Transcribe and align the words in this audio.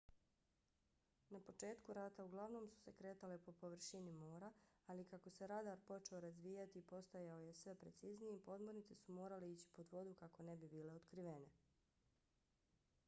na 1.33 1.39
početku 1.39 1.93
rata 1.93 2.23
uglavnom 2.25 2.67
su 2.69 2.77
se 2.85 2.93
kretale 3.01 3.37
po 3.43 3.51
površini 3.53 4.13
mora 4.21 4.49
ali 4.85 5.03
kako 5.11 5.29
se 5.35 5.47
radar 5.51 5.77
počeo 5.91 6.19
razvijati 6.25 6.79
i 6.79 6.87
postajao 6.93 7.53
sve 7.53 7.75
precizniji 7.75 8.39
podmornice 8.39 8.95
su 8.95 9.11
morale 9.19 9.51
ići 9.51 9.67
pod 9.75 9.91
vodu 9.91 10.15
kako 10.25 10.43
ne 10.49 10.55
bi 10.57 10.67
bile 10.69 10.93
otkrivene 10.93 11.53